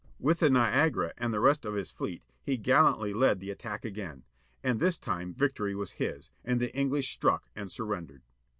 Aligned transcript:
With 0.17 0.39
the 0.39 0.49
Niagara, 0.49 1.13
and 1.19 1.31
the 1.31 1.39
rest 1.39 1.63
of 1.63 1.75
his 1.75 1.91
fleet, 1.91 2.23
he 2.41 2.57
gallantly 2.57 3.13
led 3.13 3.39
the 3.39 3.51
attack 3.51 3.85
again. 3.85 4.23
And 4.63 4.79
this 4.79 4.97
time 4.97 5.31
victory 5.31 5.75
was 5.75 5.91
his, 6.01 6.31
and 6.43 6.59
the 6.59 6.71
EngHsh 6.71 7.11
"struck" 7.11 7.51
and 7.55 7.71
surrendered. 7.71 8.23